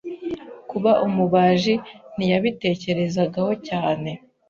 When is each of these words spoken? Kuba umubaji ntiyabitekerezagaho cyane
Kuba 0.69 0.91
umubaji 1.05 1.73
ntiyabitekerezagaho 2.15 3.51
cyane 3.67 4.11